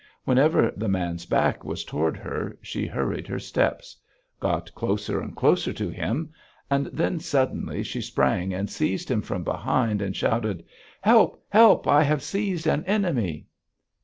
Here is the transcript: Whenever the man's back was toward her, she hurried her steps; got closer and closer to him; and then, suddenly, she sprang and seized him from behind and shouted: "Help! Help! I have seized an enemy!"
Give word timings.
Whenever 0.23 0.73
the 0.75 0.87
man's 0.87 1.27
back 1.27 1.63
was 1.63 1.83
toward 1.83 2.17
her, 2.17 2.57
she 2.63 2.87
hurried 2.87 3.27
her 3.27 3.37
steps; 3.37 3.95
got 4.39 4.73
closer 4.73 5.21
and 5.21 5.35
closer 5.35 5.71
to 5.71 5.89
him; 5.89 6.33
and 6.71 6.87
then, 6.87 7.19
suddenly, 7.19 7.83
she 7.83 8.01
sprang 8.01 8.51
and 8.51 8.67
seized 8.67 9.11
him 9.11 9.21
from 9.21 9.43
behind 9.43 10.01
and 10.01 10.15
shouted: 10.15 10.65
"Help! 11.01 11.43
Help! 11.49 11.87
I 11.87 12.01
have 12.01 12.23
seized 12.23 12.65
an 12.65 12.83
enemy!" 12.85 13.45